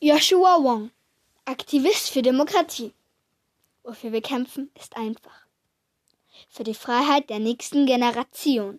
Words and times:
Joshua 0.00 0.62
Wong, 0.62 0.92
Aktivist 1.44 2.10
für 2.10 2.22
Demokratie. 2.22 2.92
Wofür 3.82 4.12
wir 4.12 4.22
kämpfen, 4.22 4.70
ist 4.78 4.96
einfach. 4.96 5.44
Für 6.48 6.62
die 6.62 6.74
Freiheit 6.74 7.28
der 7.30 7.40
nächsten 7.40 7.84
Generation. 7.84 8.78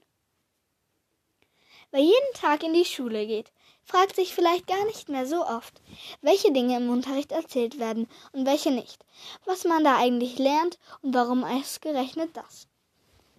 Wer 1.92 2.00
jeden 2.00 2.34
Tag 2.36 2.64
in 2.64 2.74
die 2.74 2.86
Schule 2.86 3.28
geht, 3.28 3.52
fragt 3.84 4.16
sich 4.16 4.34
vielleicht 4.34 4.66
gar 4.66 4.86
nicht 4.86 5.10
mehr 5.10 5.26
so 5.26 5.46
oft, 5.46 5.82
welche 6.22 6.54
Dinge 6.54 6.78
im 6.78 6.90
Unterricht 6.90 7.34
erzählt 7.34 7.80
werden 7.80 8.08
und 8.32 8.46
welche 8.46 8.72
nicht, 8.72 9.06
was 9.44 9.66
man 9.66 9.84
da 9.84 9.98
eigentlich 9.98 10.38
lernt 10.40 10.80
und 11.02 11.14
warum 11.14 11.44
ausgerechnet 11.44 12.30
das. 12.38 12.70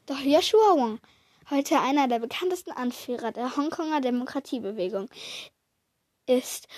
Doch 0.05 0.21
Joshua 0.21 0.77
Wong, 0.77 1.01
heute 1.49 1.81
einer 1.81 2.09
der 2.09 2.19
bekanntesten 2.19 2.73
Anführer 2.73 3.33
der 3.33 3.57
Hongkonger 3.57 4.03
Demokratiebewegung, 4.03 5.09
ist 6.27 6.69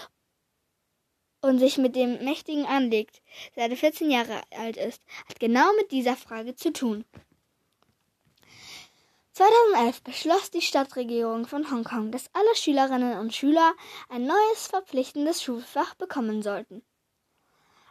und 1.42 1.58
sich 1.58 1.76
mit 1.76 1.94
dem 1.96 2.24
Mächtigen 2.24 2.64
anlegt, 2.66 3.20
seit 3.54 3.70
er 3.70 3.76
14 3.76 4.10
Jahre 4.10 4.40
alt 4.56 4.76
ist, 4.76 5.02
hat 5.28 5.40
genau 5.40 5.70
mit 5.76 5.90
dieser 5.90 6.16
Frage 6.16 6.54
zu 6.54 6.72
tun. 6.72 7.04
2011 9.32 10.02
beschloss 10.02 10.50
die 10.50 10.60
Stadtregierung 10.60 11.46
von 11.46 11.70
Hongkong, 11.70 12.10
dass 12.10 12.30
alle 12.32 12.54
Schülerinnen 12.54 13.18
und 13.18 13.34
Schüler 13.34 13.72
ein 14.08 14.26
neues 14.26 14.66
verpflichtendes 14.68 15.42
Schulfach 15.42 15.94
bekommen 15.94 16.42
sollten. 16.42 16.82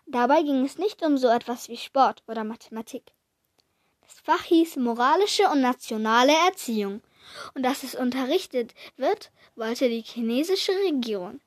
Dabei 0.05 0.43
ging 0.43 0.63
es 0.65 0.77
nicht 0.77 1.03
um 1.03 1.17
so 1.17 1.27
etwas 1.27 1.67
wie 1.67 1.77
Sport 1.77 2.23
oder 2.27 2.43
Mathematik. 2.43 3.11
Das 4.01 4.19
Fach 4.19 4.43
hieß 4.43 4.75
moralische 4.77 5.49
und 5.49 5.61
nationale 5.61 6.33
Erziehung, 6.47 7.01
und 7.55 7.63
dass 7.63 7.83
es 7.83 7.95
unterrichtet 7.95 8.73
wird, 8.97 9.31
wollte 9.55 9.89
die 9.89 10.01
chinesische 10.01 10.73
Regierung. 10.85 11.39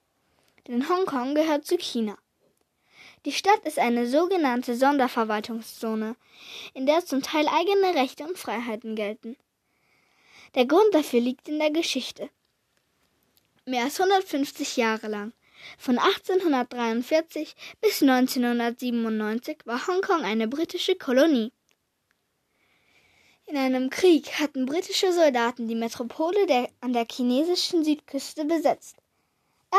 Denn 0.66 0.88
Hongkong 0.88 1.34
gehört 1.34 1.66
zu 1.66 1.76
China. 1.76 2.16
Die 3.24 3.32
Stadt 3.32 3.64
ist 3.64 3.78
eine 3.78 4.06
sogenannte 4.06 4.76
Sonderverwaltungszone, 4.76 6.16
in 6.74 6.86
der 6.86 7.04
zum 7.04 7.22
Teil 7.22 7.46
eigene 7.48 7.94
Rechte 7.94 8.24
und 8.24 8.38
Freiheiten 8.38 8.96
gelten. 8.96 9.36
Der 10.54 10.66
Grund 10.66 10.92
dafür 10.92 11.20
liegt 11.20 11.48
in 11.48 11.58
der 11.58 11.70
Geschichte. 11.70 12.30
Mehr 13.64 13.84
als 13.84 13.98
150 13.98 14.76
Jahre 14.76 15.08
lang, 15.08 15.32
von 15.78 15.98
1843 15.98 17.54
bis 17.80 18.02
1997, 18.02 19.58
war 19.64 19.86
Hongkong 19.86 20.22
eine 20.22 20.46
britische 20.46 20.96
Kolonie. 20.96 21.50
In 23.46 23.56
einem 23.56 23.90
Krieg 23.90 24.38
hatten 24.38 24.66
britische 24.66 25.12
Soldaten 25.12 25.68
die 25.68 25.74
Metropole 25.74 26.46
der, 26.46 26.68
an 26.80 26.92
der 26.92 27.06
chinesischen 27.10 27.84
Südküste 27.84 28.44
besetzt. 28.44 28.96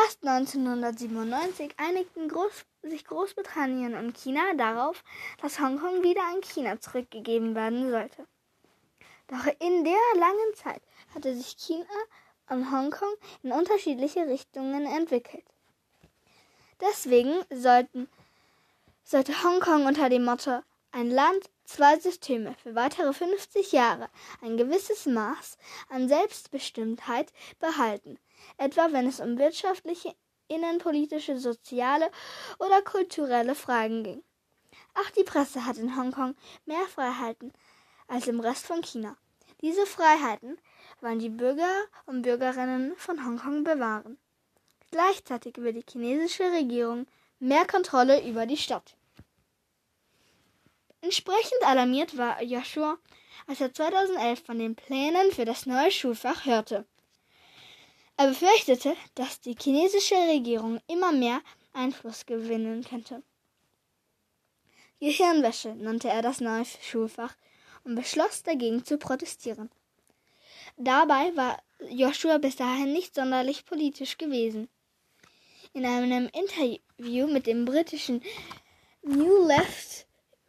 Erst 0.03 0.27
1997 0.27 1.73
einigten 1.77 2.27
Groß, 2.27 2.65
sich 2.83 3.05
Großbritannien 3.05 3.95
und 3.95 4.17
China 4.17 4.41
darauf, 4.57 5.01
dass 5.41 5.61
Hongkong 5.61 6.03
wieder 6.03 6.21
an 6.23 6.41
China 6.41 6.81
zurückgegeben 6.81 7.55
werden 7.55 7.89
sollte. 7.89 8.27
Doch 9.27 9.45
in 9.45 9.85
der 9.85 10.19
langen 10.19 10.53
Zeit 10.55 10.81
hatte 11.13 11.33
sich 11.33 11.55
China 11.57 11.85
und 12.49 12.73
Hongkong 12.73 13.13
in 13.43 13.53
unterschiedliche 13.53 14.27
Richtungen 14.27 14.85
entwickelt. 14.85 15.45
Deswegen 16.81 17.45
sollten, 17.49 18.09
sollte 19.05 19.43
Hongkong 19.43 19.85
unter 19.85 20.09
dem 20.09 20.25
Motto 20.25 20.59
ein 20.91 21.09
Land, 21.09 21.49
zwei 21.63 21.97
Systeme 21.99 22.53
für 22.61 22.75
weitere 22.75 23.13
50 23.13 23.71
Jahre 23.71 24.09
ein 24.41 24.57
gewisses 24.57 25.05
Maß 25.05 25.57
an 25.87 26.09
Selbstbestimmtheit 26.09 27.31
behalten, 27.59 28.19
etwa 28.57 28.91
wenn 28.91 29.07
es 29.07 29.19
um 29.19 29.37
wirtschaftliche, 29.37 30.15
innenpolitische, 30.47 31.37
soziale 31.37 32.09
oder 32.59 32.81
kulturelle 32.81 33.55
Fragen 33.55 34.03
ging. 34.03 34.23
Auch 34.93 35.09
die 35.11 35.23
Presse 35.23 35.65
hat 35.65 35.77
in 35.77 35.95
Hongkong 35.97 36.35
mehr 36.65 36.85
Freiheiten 36.87 37.51
als 38.07 38.27
im 38.27 38.39
Rest 38.39 38.65
von 38.65 38.81
China. 38.81 39.17
Diese 39.61 39.85
Freiheiten 39.85 40.57
wollen 41.01 41.19
die 41.19 41.29
Bürger 41.29 41.71
und 42.05 42.21
Bürgerinnen 42.21 42.95
von 42.97 43.25
Hongkong 43.25 43.63
bewahren. 43.63 44.17
Gleichzeitig 44.91 45.57
will 45.57 45.73
die 45.73 45.85
chinesische 45.89 46.51
Regierung 46.51 47.07
mehr 47.39 47.65
Kontrolle 47.65 48.27
über 48.27 48.45
die 48.45 48.57
Stadt. 48.57 48.95
Entsprechend 51.01 51.61
alarmiert 51.63 52.17
war 52.17 52.41
Joshua, 52.41 52.97
als 53.47 53.61
er 53.61 53.73
2011 53.73 54.43
von 54.43 54.57
den 54.57 54.75
Plänen 54.75 55.31
für 55.31 55.45
das 55.45 55.65
neue 55.65 55.91
Schulfach 55.91 56.45
hörte. 56.45 56.85
Er 58.17 58.27
befürchtete, 58.29 58.95
dass 59.15 59.41
die 59.41 59.55
chinesische 59.61 60.15
Regierung 60.15 60.79
immer 60.87 61.11
mehr 61.11 61.41
Einfluss 61.73 62.25
gewinnen 62.25 62.83
könnte. 62.83 63.21
Gehirnwäsche 65.01 65.75
nannte 65.75 66.07
er 66.07 66.21
das 66.21 66.39
neue 66.39 66.65
Schulfach 66.81 67.35
und 67.83 67.95
beschloss 67.95 68.43
dagegen 68.43 68.85
zu 68.85 68.97
protestieren. 68.97 69.69
Dabei 70.77 71.35
war 71.35 71.61
Joshua 71.89 72.37
bis 72.37 72.55
dahin 72.55 72.93
nicht 72.93 73.15
sonderlich 73.15 73.65
politisch 73.65 74.17
gewesen. 74.17 74.69
In 75.73 75.85
einem 75.85 76.29
Interview 76.29 77.27
mit 77.27 77.47
dem 77.47 77.65
britischen 77.65 78.21
New 79.01 79.45
Left 79.45 80.07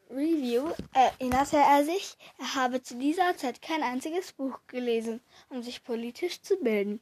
Review 0.08 0.70
erinnerte 0.92 1.56
er 1.56 1.84
sich, 1.84 2.16
er 2.38 2.54
habe 2.54 2.80
zu 2.80 2.96
dieser 2.96 3.36
Zeit 3.36 3.60
kein 3.60 3.82
einziges 3.82 4.32
Buch 4.32 4.60
gelesen, 4.68 5.20
um 5.48 5.64
sich 5.64 5.82
politisch 5.82 6.40
zu 6.42 6.56
bilden. 6.58 7.00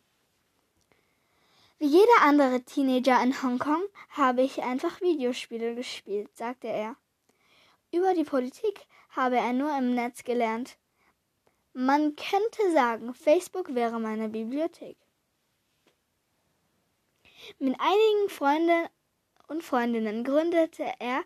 Wie 1.84 1.98
jeder 1.98 2.22
andere 2.22 2.62
Teenager 2.62 3.22
in 3.22 3.42
Hongkong 3.42 3.82
habe 4.08 4.40
ich 4.40 4.62
einfach 4.62 5.02
Videospiele 5.02 5.74
gespielt, 5.74 6.34
sagte 6.34 6.68
er. 6.68 6.96
Über 7.92 8.14
die 8.14 8.24
Politik 8.24 8.86
habe 9.10 9.36
er 9.36 9.52
nur 9.52 9.76
im 9.76 9.94
Netz 9.94 10.24
gelernt. 10.24 10.78
Man 11.74 12.16
könnte 12.16 12.72
sagen, 12.72 13.12
Facebook 13.12 13.74
wäre 13.74 14.00
meine 14.00 14.30
Bibliothek. 14.30 14.96
Mit 17.58 17.78
einigen 17.78 18.30
Freunden 18.30 18.88
und 19.48 19.62
Freundinnen 19.62 20.24
gründete 20.24 20.90
er 21.00 21.22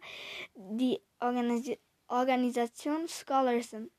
die 0.57 1.01
Organis 1.21 1.71
Organisation 2.09 3.07
Scholarism. 3.07 3.91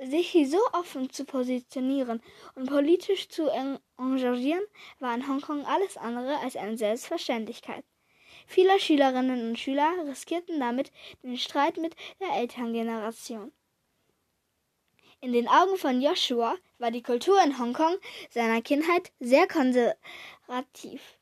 Sich 0.00 0.36
so 0.48 0.60
offen 0.72 1.10
zu 1.10 1.24
positionieren 1.24 2.22
und 2.54 2.68
politisch 2.68 3.28
zu 3.28 3.48
engagieren, 3.48 4.62
war 5.00 5.14
in 5.14 5.26
Hongkong 5.26 5.64
alles 5.64 5.96
andere 5.96 6.38
als 6.38 6.54
eine 6.54 6.78
Selbstverständlichkeit. 6.78 7.84
Viele 8.46 8.78
Schülerinnen 8.78 9.48
und 9.48 9.58
Schüler 9.58 9.92
riskierten 10.06 10.60
damit 10.60 10.92
den 11.22 11.36
Streit 11.36 11.78
mit 11.78 11.96
der 12.20 12.32
Elterngeneration. 12.36 13.52
In 15.20 15.32
den 15.32 15.48
Augen 15.48 15.76
von 15.76 16.00
Joshua 16.00 16.56
war 16.78 16.92
die 16.92 17.02
Kultur 17.02 17.42
in 17.42 17.58
Hongkong 17.58 17.96
seiner 18.30 18.62
Kindheit 18.62 19.10
sehr 19.18 19.48
konservativ. 19.48 21.18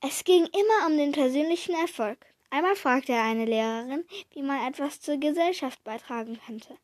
Es 0.00 0.24
ging 0.24 0.44
immer 0.46 0.88
um 0.88 0.96
den 0.96 1.12
persönlichen 1.12 1.74
Erfolg. 1.74 2.29
Einmal 2.50 2.74
fragte 2.74 3.12
er 3.12 3.22
eine 3.22 3.44
Lehrerin, 3.44 4.04
wie 4.32 4.42
man 4.42 4.66
etwas 4.66 5.00
zur 5.00 5.18
Gesellschaft 5.18 5.82
beitragen 5.84 6.38
könnte. 6.44 6.76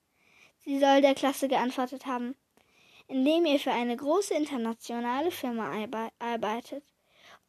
Sie 0.64 0.78
soll 0.78 1.00
der 1.00 1.14
Klasse 1.14 1.48
geantwortet 1.48 2.06
haben, 2.06 2.36
indem 3.08 3.46
ihr 3.46 3.58
für 3.58 3.72
eine 3.72 3.96
große 3.96 4.34
internationale 4.34 5.30
Firma 5.30 5.72
arbeitet 6.18 6.84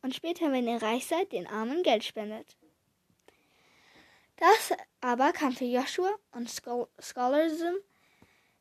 und 0.01 0.15
später, 0.15 0.51
wenn 0.51 0.67
ihr 0.67 0.81
reich 0.81 1.05
seid, 1.05 1.31
den 1.31 1.47
Armen 1.47 1.83
Geld 1.83 2.03
spendet. 2.03 2.57
Das 4.37 4.77
aber 5.01 5.31
kam 5.31 5.53
für 5.53 5.65
Joshua 5.65 6.11
und 6.31 6.51
Scholarism 6.99 7.73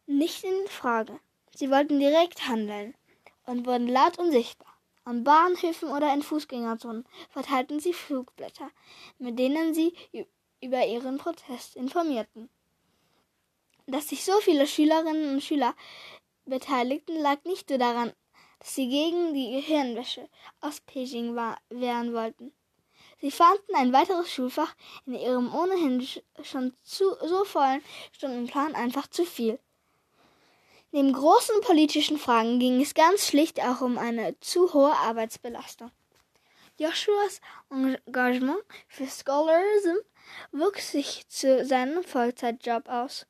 nicht 0.07 0.45
in 0.45 0.69
Frage. 0.69 1.19
Sie 1.55 1.71
wollten 1.71 1.99
direkt 1.99 2.49
handeln 2.49 2.95
und 3.45 3.67
wurden 3.67 3.89
laut 3.89 4.19
und 4.19 4.33
sichtbar. 4.33 4.76
An 5.07 5.23
Bahnhöfen 5.23 5.89
oder 5.91 6.13
in 6.13 6.21
Fußgängerzonen 6.21 7.07
verteilten 7.31 7.79
sie 7.79 7.93
Flugblätter, 7.93 8.73
mit 9.19 9.39
denen 9.39 9.73
sie 9.73 9.95
über 10.61 10.85
ihren 10.85 11.17
Protest 11.19 11.77
informierten. 11.77 12.51
Dass 13.87 14.09
sich 14.09 14.25
so 14.25 14.33
viele 14.41 14.67
Schülerinnen 14.67 15.35
und 15.35 15.45
Schüler 15.45 15.77
beteiligten, 16.45 17.21
lag 17.21 17.45
nicht 17.45 17.71
nur 17.71 17.79
daran, 17.79 18.13
dass 18.59 18.75
sie 18.75 18.89
gegen 18.89 19.33
die 19.33 19.53
Gehirnwäsche 19.53 20.29
aus 20.61 20.81
Peking 20.81 21.37
wehren 21.37 22.13
wollten. 22.13 22.53
Sie 23.21 23.31
fanden 23.31 23.77
ein 23.77 23.93
weiteres 23.93 24.33
Schulfach 24.33 24.75
in 25.07 25.15
ihrem 25.15 25.55
ohnehin 25.55 26.05
schon 26.43 26.75
zu, 26.83 27.15
so 27.25 27.45
vollen 27.45 27.81
Stundenplan 28.11 28.75
einfach 28.75 29.07
zu 29.07 29.25
viel. 29.25 29.61
Neben 30.93 31.13
großen 31.13 31.61
politischen 31.63 32.19
Fragen 32.19 32.59
ging 32.59 32.81
es 32.81 32.95
ganz 32.95 33.27
schlicht 33.27 33.61
auch 33.61 33.81
um 33.81 33.99
eine 33.99 34.39
zu 34.41 34.73
hohe 34.73 34.93
Arbeitsbelastung. 34.93 35.91
Joshuas 36.79 37.41
Engagement 37.71 38.61
für 38.89 39.07
Scholarism 39.07 39.97
wuchs 40.53 40.93
sich 40.93 41.27
zu 41.29 41.65
seinem 41.65 42.03
Vollzeitjob 42.03 42.89
aus. 42.89 43.27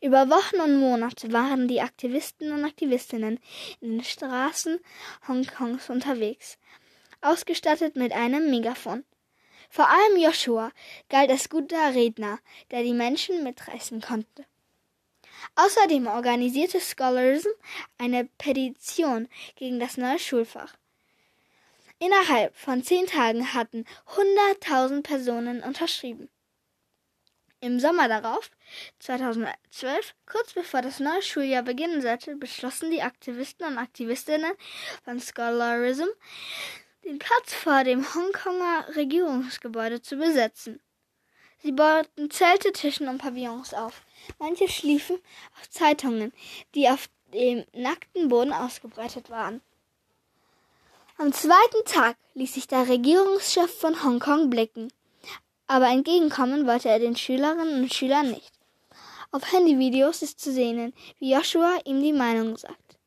Über 0.00 0.28
Wochen 0.30 0.60
und 0.60 0.78
Monate 0.78 1.32
waren 1.32 1.66
die 1.66 1.80
Aktivisten 1.80 2.52
und 2.52 2.64
Aktivistinnen 2.64 3.40
in 3.80 3.92
den 3.92 4.04
Straßen 4.04 4.78
Hongkongs 5.26 5.90
unterwegs, 5.90 6.58
ausgestattet 7.20 7.96
mit 7.96 8.12
einem 8.12 8.50
Megafon. 8.50 9.04
Vor 9.70 9.88
allem 9.88 10.16
Joshua 10.16 10.70
galt 11.08 11.30
als 11.30 11.48
guter 11.48 11.94
Redner, 11.94 12.38
der 12.70 12.82
die 12.82 12.94
Menschen 12.94 13.42
mitreißen 13.42 14.00
konnte. 14.00 14.46
Außerdem 15.54 16.06
organisierte 16.06 16.80
Scholarism 16.80 17.50
eine 17.98 18.24
Petition 18.38 19.28
gegen 19.56 19.80
das 19.80 19.96
neue 19.96 20.18
Schulfach. 20.18 20.74
Innerhalb 21.98 22.56
von 22.56 22.82
zehn 22.84 23.06
Tagen 23.06 23.54
hatten 23.54 23.84
100.000 24.60 25.02
Personen 25.02 25.62
unterschrieben. 25.62 26.28
Im 27.60 27.80
Sommer 27.80 28.06
darauf, 28.06 28.50
2012, 29.00 30.14
kurz 30.26 30.52
bevor 30.52 30.80
das 30.80 31.00
neue 31.00 31.22
Schuljahr 31.22 31.64
beginnen 31.64 32.00
sollte, 32.02 32.36
beschlossen 32.36 32.92
die 32.92 33.02
Aktivisten 33.02 33.66
und 33.66 33.78
Aktivistinnen 33.78 34.52
von 35.04 35.20
Scholarism, 35.20 36.06
den 37.04 37.18
Platz 37.18 37.54
vor 37.54 37.82
dem 37.82 38.14
Hongkonger 38.14 38.94
Regierungsgebäude 38.94 40.00
zu 40.00 40.16
besetzen. 40.16 40.80
Sie 41.62 41.72
bauten 41.72 42.30
Zelte, 42.30 42.72
Tischen 42.72 43.08
und 43.08 43.18
Pavillons 43.18 43.74
auf. 43.74 44.02
Manche 44.38 44.68
schliefen 44.68 45.18
auf 45.58 45.68
Zeitungen, 45.70 46.32
die 46.74 46.88
auf 46.88 47.08
dem 47.34 47.64
nackten 47.74 48.28
Boden 48.28 48.52
ausgebreitet 48.52 49.28
waren. 49.28 49.60
Am 51.16 51.32
zweiten 51.32 51.84
Tag 51.84 52.16
ließ 52.34 52.54
sich 52.54 52.68
der 52.68 52.88
Regierungschef 52.88 53.76
von 53.80 54.04
Hongkong 54.04 54.50
blicken, 54.50 54.92
aber 55.66 55.88
entgegenkommen 55.88 56.66
wollte 56.66 56.88
er 56.88 57.00
den 57.00 57.16
Schülerinnen 57.16 57.82
und 57.82 57.92
Schülern 57.92 58.30
nicht. 58.30 58.52
Auf 59.32 59.52
Handyvideos 59.52 60.22
ist 60.22 60.40
zu 60.40 60.52
sehen, 60.52 60.94
wie 61.18 61.32
Joshua 61.32 61.78
ihm 61.84 62.00
die 62.02 62.12
Meinung 62.12 62.56
sagt. 62.56 62.98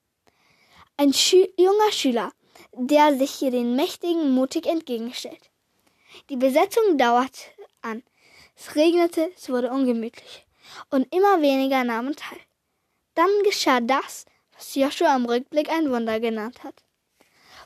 Ein 0.97 1.13
Schü 1.13 1.47
junger 1.57 1.91
Schüler, 1.91 2.31
der 2.73 3.17
sich 3.17 3.31
hier 3.31 3.49
den 3.49 3.75
Mächtigen 3.75 4.31
mutig 4.31 4.67
entgegenstellt. 4.67 5.49
Die 6.29 6.35
Besetzung 6.35 6.97
dauert 6.97 7.51
an. 7.81 8.03
Es 8.55 8.75
regnete, 8.75 9.31
es 9.35 9.49
wurde 9.49 9.71
ungemütlich 9.71 10.45
und 10.89 11.13
immer 11.13 11.41
weniger 11.41 11.83
nahmen 11.83 12.15
teil. 12.15 12.39
Dann 13.15 13.29
geschah 13.43 13.81
das, 13.81 14.25
was 14.53 14.75
Joshua 14.75 15.15
im 15.15 15.25
Rückblick 15.25 15.69
ein 15.69 15.89
Wunder 15.89 16.19
genannt 16.19 16.63
hat. 16.63 16.83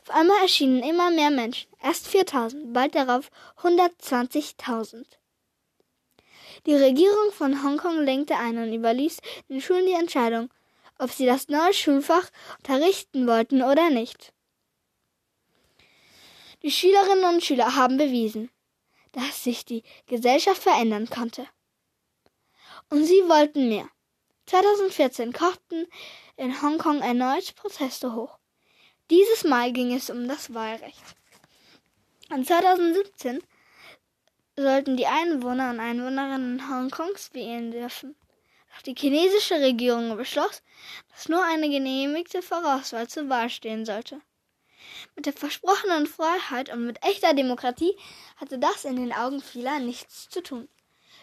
Auf 0.02 0.14
einmal 0.14 0.40
erschienen 0.42 0.82
immer 0.82 1.10
mehr 1.10 1.30
Menschen, 1.30 1.68
erst 1.82 2.06
4000, 2.08 2.72
bald 2.72 2.94
darauf 2.94 3.30
120.000. 3.62 5.04
Die 6.66 6.74
Regierung 6.74 7.32
von 7.32 7.62
Hongkong 7.62 8.04
lenkte 8.04 8.36
ein 8.36 8.58
und 8.58 8.72
überließ 8.72 9.18
den 9.48 9.60
Schulen 9.60 9.86
die 9.86 9.92
Entscheidung, 9.92 10.50
ob 10.98 11.10
sie 11.10 11.26
das 11.26 11.48
neue 11.48 11.72
Schulfach 11.72 12.30
unterrichten 12.58 13.26
wollten 13.26 13.62
oder 13.62 13.90
nicht. 13.90 14.32
Die 16.62 16.70
Schülerinnen 16.70 17.34
und 17.34 17.44
Schüler 17.44 17.76
haben 17.76 17.96
bewiesen, 17.96 18.50
dass 19.16 19.42
sich 19.42 19.64
die 19.64 19.82
Gesellschaft 20.06 20.62
verändern 20.62 21.08
konnte. 21.08 21.48
Und 22.90 23.04
sie 23.04 23.22
wollten 23.26 23.68
mehr. 23.68 23.88
2014 24.44 25.32
kochten 25.32 25.86
in 26.36 26.60
Hongkong 26.62 27.00
erneut 27.00 27.54
Proteste 27.56 28.14
hoch. 28.14 28.38
Dieses 29.10 29.44
Mal 29.44 29.72
ging 29.72 29.94
es 29.94 30.10
um 30.10 30.28
das 30.28 30.52
Wahlrecht. 30.52 31.02
Und 32.30 32.46
2017 32.46 33.42
sollten 34.54 34.96
die 34.98 35.06
Einwohner 35.06 35.70
und 35.70 35.80
Einwohnerinnen 35.80 36.68
Hongkongs 36.68 37.32
wählen 37.32 37.70
dürfen. 37.70 38.16
Doch 38.74 38.82
die 38.82 38.94
chinesische 38.94 39.60
Regierung 39.60 40.14
beschloss, 40.16 40.62
dass 41.12 41.30
nur 41.30 41.42
eine 41.42 41.70
genehmigte 41.70 42.42
Vorauswahl 42.42 43.08
zur 43.08 43.30
Wahl 43.30 43.48
stehen 43.48 43.86
sollte. 43.86 44.20
Mit 45.14 45.26
der 45.26 45.32
versprochenen 45.32 46.06
Freiheit 46.06 46.72
und 46.72 46.86
mit 46.86 47.02
echter 47.04 47.34
Demokratie 47.34 47.96
hatte 48.36 48.58
das 48.58 48.84
in 48.84 48.96
den 48.96 49.12
Augen 49.12 49.40
vieler 49.40 49.78
nichts 49.78 50.28
zu 50.28 50.42
tun. 50.42 50.68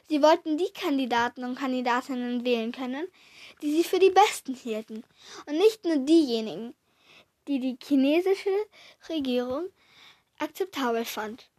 Sie 0.09 0.21
wollten 0.21 0.57
die 0.57 0.71
Kandidaten 0.73 1.43
und 1.43 1.57
Kandidatinnen 1.57 2.43
wählen 2.43 2.71
können, 2.71 3.07
die 3.61 3.71
sie 3.71 3.83
für 3.83 3.99
die 3.99 4.09
besten 4.09 4.53
hielten, 4.53 5.03
und 5.45 5.57
nicht 5.57 5.85
nur 5.85 5.97
diejenigen, 5.97 6.75
die 7.47 7.59
die 7.59 7.77
chinesische 7.81 8.49
Regierung 9.09 9.69
akzeptabel 10.39 11.05
fand. 11.05 11.49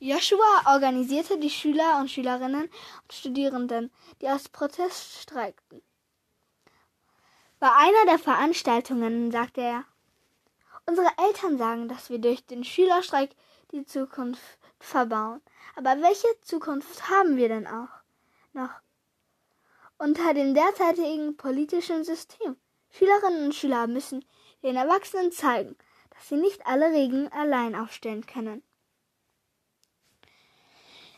Joshua 0.00 0.74
organisierte 0.74 1.38
die 1.38 1.50
Schüler 1.50 1.98
und 1.98 2.10
Schülerinnen 2.10 2.64
und 3.02 3.12
Studierenden, 3.12 3.90
die 4.20 4.28
aus 4.28 4.48
Protest 4.48 5.22
streikten. 5.22 5.82
Bei 7.58 7.72
einer 7.72 8.06
der 8.06 8.20
Veranstaltungen 8.20 9.32
sagte 9.32 9.60
er, 9.60 9.84
unsere 10.88 11.08
Eltern 11.18 11.58
sagen, 11.58 11.88
dass 11.88 12.08
wir 12.10 12.18
durch 12.18 12.44
den 12.46 12.64
Schülerstreik 12.64 13.30
die 13.72 13.84
Zukunft 13.84 14.42
verbauen. 14.80 15.40
Aber 15.76 16.00
welche 16.00 16.28
Zukunft 16.40 17.10
haben 17.10 17.36
wir 17.36 17.48
denn 17.48 17.66
auch 17.66 17.90
noch? 18.54 18.70
Unter 19.98 20.32
dem 20.32 20.54
derzeitigen 20.54 21.36
politischen 21.36 22.04
System. 22.04 22.56
Schülerinnen 22.90 23.46
und 23.46 23.54
Schüler 23.54 23.86
müssen 23.86 24.24
den 24.62 24.76
Erwachsenen 24.76 25.30
zeigen, 25.30 25.76
dass 26.10 26.28
sie 26.28 26.36
nicht 26.36 26.66
alle 26.66 26.86
Regeln 26.92 27.30
allein 27.32 27.74
aufstellen 27.74 28.24
können. 28.24 28.62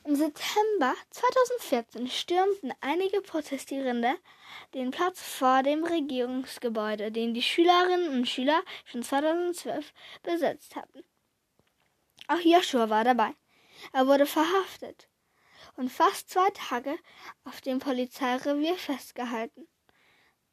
Im 0.04 0.16
September 0.16 0.94
2014 1.10 2.08
stürmten 2.08 2.72
einige 2.80 3.20
Protestierende 3.20 4.16
den 4.72 4.90
Platz 4.90 5.20
vor 5.22 5.62
dem 5.62 5.84
Regierungsgebäude, 5.84 7.12
den 7.12 7.34
die 7.34 7.42
Schülerinnen 7.42 8.08
und 8.08 8.26
Schüler 8.26 8.62
schon 8.86 9.02
2012 9.02 9.92
besetzt 10.22 10.74
hatten. 10.74 11.04
Auch 12.28 12.40
Joshua 12.40 12.88
war 12.88 13.04
dabei. 13.04 13.34
Er 13.92 14.06
wurde 14.06 14.24
verhaftet 14.24 15.08
und 15.76 15.90
fast 15.90 16.30
zwei 16.30 16.48
Tage 16.50 16.96
auf 17.44 17.60
dem 17.60 17.78
Polizeirevier 17.78 18.76
festgehalten. 18.76 19.68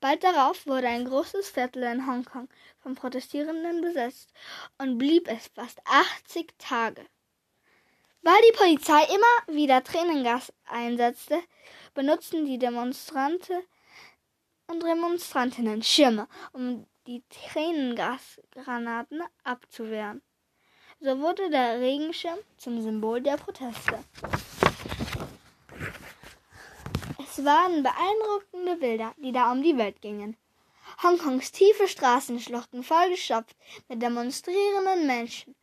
Bald 0.02 0.24
darauf 0.26 0.68
wurde 0.68 0.88
ein 0.88 1.06
großes 1.06 1.50
Viertel 1.50 1.84
in 1.84 2.06
Hongkong 2.06 2.50
von 2.80 2.96
Protestierenden 2.96 3.82
besetzt 3.82 4.34
und 4.78 4.98
blieb 4.98 5.28
es 5.30 5.48
fast 5.56 5.80
80 5.86 6.54
Tage. 6.58 7.06
Weil 8.28 8.42
die 8.52 8.58
Polizei 8.58 9.06
immer 9.06 9.56
wieder 9.56 9.82
Tränengas 9.82 10.52
einsetzte, 10.66 11.42
benutzten 11.94 12.46
die 12.46 12.60
Demonstranten 12.60 13.64
und 14.68 14.84
Demonstrantinnen 14.84 15.82
Schirme, 15.82 16.28
um 16.52 16.86
die 17.08 17.24
Tränengasgranaten 17.30 19.24
abzuwehren. 19.46 20.22
So 21.00 21.18
wurde 21.22 21.50
der 21.50 21.80
Regenschirm 21.80 22.38
zum 22.58 22.82
Symbol 22.82 23.22
der 23.22 23.38
Proteste. 23.38 24.04
Es 27.18 27.46
waren 27.46 27.82
beeindruckende 27.82 28.76
Bilder, 28.76 29.16
die 29.16 29.32
da 29.32 29.54
um 29.54 29.64
die 29.64 29.78
Welt 29.78 30.02
gingen. 30.02 30.36
Hongkongs 31.02 31.54
tiefe 31.54 31.88
Straßenschluchten 31.88 32.84
vollgestopft 32.84 33.56
mit 33.88 34.02
demonstrierenden 34.02 35.08
Menschen 35.08 35.56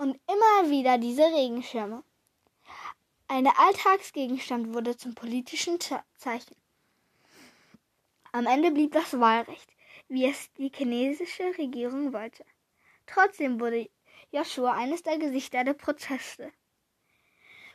und 0.00 0.18
immer 0.26 0.70
wieder 0.70 0.96
diese 0.96 1.24
Regenschirme. 1.24 2.02
Ein 3.28 3.46
Alltagsgegenstand 3.46 4.72
wurde 4.72 4.96
zum 4.96 5.14
politischen 5.14 5.78
Zeichen. 5.78 6.56
Am 8.32 8.46
Ende 8.46 8.70
blieb 8.70 8.92
das 8.92 9.20
Wahlrecht, 9.20 9.68
wie 10.08 10.24
es 10.24 10.50
die 10.54 10.72
chinesische 10.74 11.52
Regierung 11.58 12.14
wollte. 12.14 12.46
Trotzdem 13.04 13.60
wurde 13.60 13.90
Joshua 14.32 14.72
eines 14.72 15.02
der 15.02 15.18
Gesichter 15.18 15.64
der 15.64 15.74
Proteste. 15.74 16.50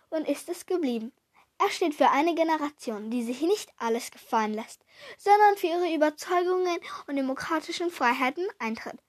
Und 0.09 0.27
ist 0.27 0.49
es 0.49 0.65
geblieben. 0.65 1.13
Er 1.59 1.69
steht 1.69 1.93
für 1.93 2.09
eine 2.09 2.33
Generation, 2.33 3.11
die 3.11 3.21
sich 3.21 3.41
nicht 3.41 3.71
alles 3.77 4.09
gefallen 4.09 4.55
lässt, 4.55 4.83
sondern 5.19 5.57
für 5.57 5.67
ihre 5.67 5.93
Überzeugungen 5.93 6.79
und 7.05 7.17
demokratischen 7.17 7.91
Freiheiten 7.91 8.47
eintritt. 8.57 9.04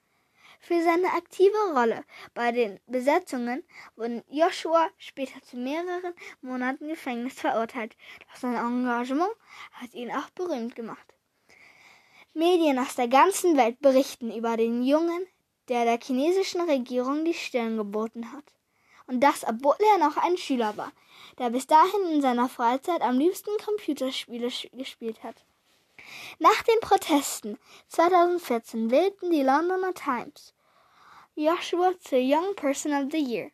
Für 0.59 0.83
seine 0.83 1.13
aktive 1.13 1.73
Rolle 1.73 2.03
bei 2.33 2.51
den 2.51 2.79
Besetzungen 2.87 3.63
wurde 3.95 4.23
Joshua 4.29 4.89
später 4.97 5.41
zu 5.41 5.57
mehreren 5.57 6.13
Monaten 6.41 6.87
Gefängnis 6.87 7.33
verurteilt, 7.33 7.95
doch 8.27 8.35
sein 8.35 8.55
Engagement 8.55 9.31
hat 9.71 9.93
ihn 9.93 10.11
auch 10.11 10.29
berühmt 10.31 10.75
gemacht. 10.75 11.13
Medien 12.33 12.77
aus 12.77 12.95
der 12.95 13.07
ganzen 13.07 13.57
Welt 13.57 13.81
berichten 13.81 14.31
über 14.31 14.57
den 14.57 14.83
Jungen, 14.83 15.25
der 15.69 15.85
der 15.85 15.99
chinesischen 15.99 16.61
Regierung 16.61 17.25
die 17.25 17.33
Stirn 17.33 17.77
geboten 17.77 18.31
hat. 18.31 18.53
Und 19.07 19.21
das, 19.21 19.43
obwohl 19.43 19.75
er 19.93 20.05
noch 20.05 20.17
ein 20.17 20.37
Schüler 20.37 20.75
war, 20.77 20.91
der 21.39 21.49
bis 21.49 21.65
dahin 21.65 22.11
in 22.11 22.21
seiner 22.21 22.49
Freizeit 22.49 23.01
am 23.01 23.17
liebsten 23.17 23.49
Computerspiele 23.63 24.49
gespielt 24.73 25.23
hat. 25.23 25.46
Nach 26.39 26.61
den 26.63 26.79
Protesten 26.81 27.57
2014 27.87 28.91
wählten 28.91 29.31
die 29.31 29.41
Londoner 29.41 29.93
Times 29.93 30.53
Joshua 31.35 31.93
zur 31.99 32.19
Young 32.19 32.55
Person 32.55 32.93
of 32.93 33.11
the 33.11 33.17
Year, 33.17 33.51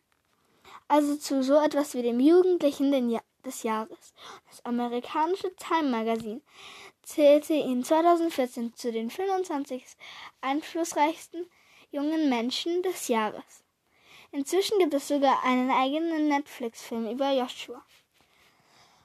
also 0.88 1.16
zu 1.16 1.42
so 1.42 1.54
etwas 1.56 1.94
wie 1.94 2.02
dem 2.02 2.20
Jugendlichen 2.20 3.20
des 3.44 3.62
Jahres. 3.62 4.14
Das 4.50 4.64
amerikanische 4.64 5.54
Time 5.56 5.90
Magazine 5.90 6.40
zählte 7.02 7.54
ihn 7.54 7.84
2014 7.84 8.74
zu 8.74 8.92
den 8.92 9.10
25 9.10 9.84
einflussreichsten 10.40 11.46
jungen 11.90 12.28
Menschen 12.28 12.82
des 12.82 13.08
Jahres. 13.08 13.64
Inzwischen 14.32 14.78
gibt 14.78 14.94
es 14.94 15.08
sogar 15.08 15.42
einen 15.44 15.70
eigenen 15.70 16.28
Netflix-Film 16.28 17.10
über 17.10 17.32
Joshua. 17.32 17.84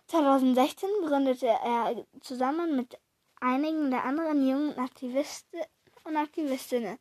2016 0.08 0.90
gründete 1.06 1.48
er 1.48 2.06
zusammen 2.22 2.76
mit 2.76 2.98
einigen 3.40 3.92
der 3.92 4.04
anderen 4.04 4.48
jungen 4.48 4.78
Aktivisten 4.78 5.62
und 6.04 6.18
Aktivistinnen 6.18 7.00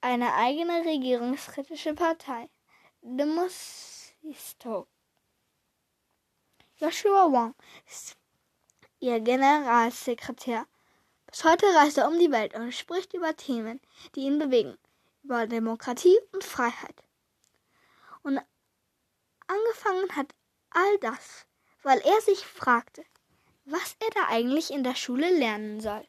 eine 0.00 0.34
eigene 0.34 0.84
regierungskritische 0.84 1.94
Partei, 1.94 2.50
Demosisto. 3.00 4.86
Joshua 6.76 7.32
Wong 7.32 7.54
ist 7.86 8.16
ihr 9.00 9.20
Generalsekretär. 9.20 10.66
Bis 11.26 11.44
heute 11.44 11.66
reist 11.74 11.98
er 11.98 12.08
um 12.08 12.18
die 12.18 12.30
Welt 12.30 12.54
und 12.54 12.72
spricht 12.72 13.14
über 13.14 13.34
Themen, 13.34 13.80
die 14.14 14.20
ihn 14.20 14.38
bewegen, 14.38 14.76
über 15.22 15.46
Demokratie 15.46 16.18
und 16.32 16.44
Freiheit. 16.44 17.02
Und 18.22 18.40
angefangen 19.46 20.16
hat 20.16 20.34
all 20.70 20.98
das, 20.98 21.46
weil 21.82 22.00
er 22.00 22.20
sich 22.20 22.44
fragte, 22.44 23.04
was 23.64 23.96
er 24.00 24.10
da 24.14 24.28
eigentlich 24.28 24.70
in 24.70 24.84
der 24.84 24.94
Schule 24.94 25.30
lernen 25.30 25.80
soll. 25.80 26.06